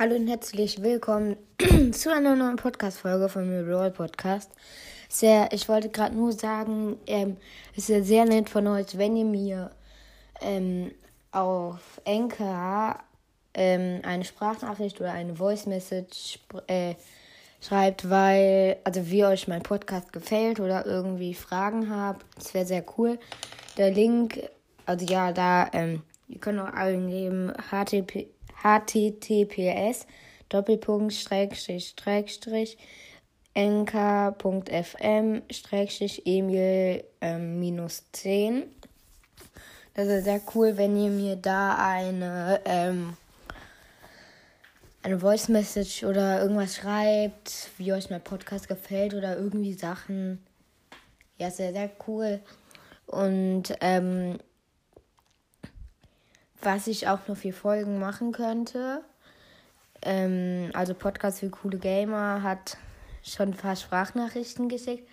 Hallo 0.00 0.14
und 0.14 0.28
herzlich 0.28 0.80
willkommen 0.80 1.36
zu 1.92 2.14
einer 2.14 2.36
neuen 2.36 2.54
Podcast-Folge 2.54 3.28
von 3.28 3.48
mir, 3.48 3.68
Roll 3.68 3.90
Podcast. 3.90 4.48
Sehr, 5.08 5.48
ich 5.50 5.68
wollte 5.68 5.88
gerade 5.88 6.14
nur 6.14 6.30
sagen, 6.30 6.98
ähm, 7.08 7.36
es 7.76 7.90
ist 7.90 8.06
sehr 8.06 8.24
nett 8.24 8.48
von 8.48 8.68
euch, 8.68 8.96
wenn 8.96 9.16
ihr 9.16 9.24
mir 9.24 9.72
ähm, 10.40 10.92
auf 11.32 12.00
Enker 12.04 13.00
ähm, 13.54 14.00
eine 14.04 14.22
Sprachnachricht 14.22 15.00
oder 15.00 15.14
eine 15.14 15.34
Voice 15.34 15.66
Message 15.66 16.38
äh, 16.68 16.94
schreibt, 17.60 18.08
weil, 18.08 18.76
also 18.84 19.10
wie 19.10 19.24
euch 19.24 19.48
mein 19.48 19.64
Podcast 19.64 20.12
gefällt 20.12 20.60
oder 20.60 20.86
irgendwie 20.86 21.34
Fragen 21.34 21.90
habt. 21.90 22.24
Das 22.36 22.54
wäre 22.54 22.66
sehr 22.66 22.84
cool. 22.96 23.18
Der 23.76 23.90
Link, 23.90 24.48
also 24.86 25.04
ja, 25.06 25.32
da, 25.32 25.68
ähm, 25.72 26.02
ihr 26.28 26.38
könnt 26.38 26.60
auch 26.60 26.72
eingeben, 26.72 27.52
http 27.68 28.37
https 28.62 30.06
Doppelpunkt 30.48 31.12
Schrägstrich 31.14 31.94
Schrägstrich 31.98 32.78
nk.fm 33.54 35.42
Schrägstrich 35.50 36.22
Emil 36.26 37.04
ähm, 37.20 37.58
minus 37.58 38.04
10. 38.12 38.64
Das 39.94 40.06
ist 40.06 40.24
sehr 40.24 40.40
cool, 40.54 40.76
wenn 40.76 40.96
ihr 40.96 41.10
mir 41.10 41.36
da 41.36 41.76
eine 41.76 42.60
ähm, 42.64 43.16
eine 45.02 45.18
Voice 45.20 45.48
Message 45.48 46.04
oder 46.04 46.40
irgendwas 46.40 46.76
schreibt, 46.76 47.70
wie 47.78 47.92
euch 47.92 48.10
mein 48.10 48.22
Podcast 48.22 48.68
gefällt 48.68 49.14
oder 49.14 49.36
irgendwie 49.36 49.72
Sachen. 49.72 50.44
Ja, 51.38 51.50
sehr, 51.50 51.72
sehr 51.72 51.90
cool. 52.06 52.40
Und 53.06 53.74
ähm, 53.80 54.38
was 56.68 56.86
ich 56.86 57.08
auch 57.08 57.26
noch 57.28 57.36
für 57.38 57.54
Folgen 57.54 57.98
machen 57.98 58.30
könnte. 58.30 59.02
Ähm, 60.02 60.70
also 60.74 60.92
Podcast 60.92 61.40
für 61.40 61.48
coole 61.48 61.78
Gamer 61.78 62.42
hat 62.42 62.76
schon 63.22 63.52
ein 63.52 63.56
paar 63.56 63.74
Sprachnachrichten 63.74 64.68
geschickt. 64.68 65.08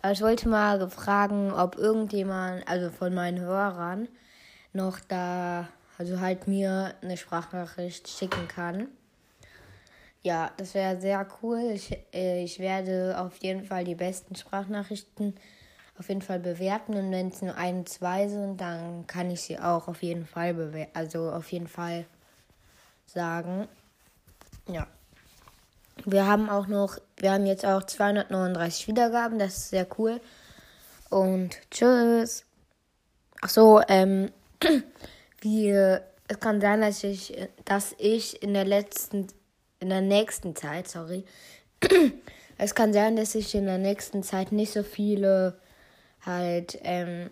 Aber 0.00 0.12
ich 0.12 0.22
wollte 0.22 0.48
mal 0.48 0.88
fragen, 0.88 1.52
ob 1.52 1.76
irgendjemand, 1.76 2.66
also 2.66 2.88
von 2.88 3.12
meinen 3.12 3.38
Hörern, 3.38 4.08
noch 4.72 4.98
da, 4.98 5.68
also 5.98 6.20
halt 6.20 6.48
mir 6.48 6.94
eine 7.02 7.18
Sprachnachricht 7.18 8.08
schicken 8.08 8.48
kann. 8.48 8.88
Ja, 10.22 10.52
das 10.56 10.72
wäre 10.72 10.98
sehr 10.98 11.26
cool. 11.42 11.70
Ich, 11.74 11.98
äh, 12.14 12.42
ich 12.42 12.58
werde 12.60 13.16
auf 13.18 13.36
jeden 13.42 13.66
Fall 13.66 13.84
die 13.84 13.94
besten 13.94 14.36
Sprachnachrichten 14.36 15.34
auf 15.98 16.08
jeden 16.08 16.22
Fall 16.22 16.40
bewerten. 16.40 16.94
Und 16.94 17.10
wenn 17.10 17.28
es 17.28 17.42
nur 17.42 17.56
ein, 17.56 17.86
zwei 17.86 18.28
sind, 18.28 18.60
dann 18.60 19.06
kann 19.06 19.30
ich 19.30 19.42
sie 19.42 19.58
auch 19.58 19.88
auf 19.88 20.02
jeden 20.02 20.26
Fall 20.26 20.54
bewerten. 20.54 20.90
Also 20.94 21.30
auf 21.30 21.50
jeden 21.52 21.68
Fall 21.68 22.06
sagen. 23.06 23.68
Ja. 24.68 24.86
Wir 26.04 26.26
haben 26.26 26.50
auch 26.50 26.66
noch, 26.66 26.98
wir 27.16 27.32
haben 27.32 27.46
jetzt 27.46 27.64
auch 27.64 27.84
239 27.84 28.88
Wiedergaben, 28.88 29.38
das 29.38 29.56
ist 29.56 29.70
sehr 29.70 29.86
cool. 29.98 30.20
Und 31.08 31.56
tschüss. 31.70 32.44
Ach 33.40 33.48
so, 33.48 33.80
ähm, 33.88 34.32
wir, 35.40 36.02
es 36.26 36.40
kann 36.40 36.60
sein, 36.60 36.80
dass 36.80 37.04
ich, 37.04 37.36
dass 37.64 37.94
ich 37.98 38.42
in 38.42 38.54
der 38.54 38.64
letzten, 38.64 39.28
in 39.78 39.90
der 39.90 40.00
nächsten 40.00 40.56
Zeit, 40.56 40.88
sorry, 40.88 41.24
es 42.58 42.74
kann 42.74 42.92
sein, 42.92 43.14
dass 43.14 43.36
ich 43.36 43.54
in 43.54 43.66
der 43.66 43.78
nächsten 43.78 44.24
Zeit 44.24 44.50
nicht 44.50 44.72
so 44.72 44.82
viele 44.82 45.60
halt 46.26 46.78
ähm, 46.82 47.30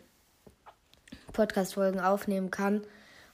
Podcast-Folgen 1.33 2.01
aufnehmen 2.01 2.51
kann. 2.51 2.83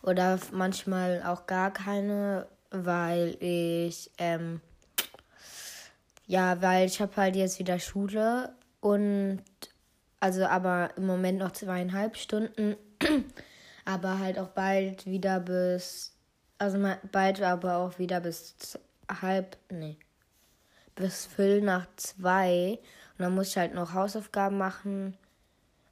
Oder 0.02 0.38
manchmal 0.52 1.22
auch 1.24 1.46
gar 1.46 1.72
keine, 1.72 2.46
weil 2.70 3.36
ich, 3.40 4.10
ähm, 4.18 4.60
ja, 6.26 6.62
weil 6.62 6.86
ich 6.86 7.00
habe 7.00 7.16
halt 7.16 7.36
jetzt 7.36 7.58
wieder 7.58 7.78
Schule 7.78 8.52
und 8.80 9.42
also 10.20 10.46
aber 10.46 10.90
im 10.96 11.06
Moment 11.06 11.38
noch 11.38 11.52
zweieinhalb 11.52 12.16
Stunden, 12.16 12.76
aber 13.84 14.18
halt 14.18 14.38
auch 14.38 14.48
bald 14.48 15.06
wieder 15.06 15.40
bis, 15.40 16.12
also 16.58 16.78
bald 17.10 17.42
aber 17.42 17.78
auch 17.78 17.98
wieder 17.98 18.20
bis 18.20 18.78
halb, 19.20 19.56
nee, 19.70 19.96
bis 20.94 21.26
Viertel 21.26 21.62
nach 21.62 21.86
zwei 21.96 22.78
und 23.16 23.24
dann 23.24 23.34
muss 23.34 23.48
ich 23.48 23.56
halt 23.56 23.74
noch 23.74 23.94
Hausaufgaben 23.94 24.58
machen 24.58 25.16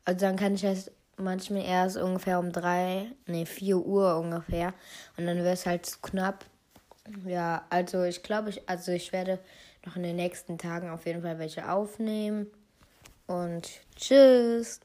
also 0.06 0.20
dann 0.20 0.36
kann 0.36 0.54
ich 0.54 0.64
es 0.64 0.90
manchmal 1.16 1.64
erst 1.64 1.96
ungefähr 1.96 2.38
um 2.38 2.52
drei, 2.52 3.10
nee, 3.26 3.44
vier 3.44 3.78
Uhr 3.78 4.16
ungefähr. 4.18 4.72
Und 5.16 5.26
dann 5.26 5.38
wäre 5.38 5.52
es 5.52 5.66
halt 5.66 5.84
zu 5.84 5.98
knapp. 6.00 6.44
Ja, 7.26 7.66
also 7.70 8.04
ich 8.04 8.22
glaube, 8.22 8.50
ich, 8.50 8.68
also 8.68 8.92
ich 8.92 9.12
werde 9.12 9.38
noch 9.84 9.96
in 9.96 10.02
den 10.02 10.16
nächsten 10.16 10.58
Tagen 10.58 10.90
auf 10.90 11.06
jeden 11.06 11.22
Fall 11.22 11.38
welche 11.38 11.70
aufnehmen. 11.70 12.46
Und 13.26 13.68
tschüss. 13.96 14.80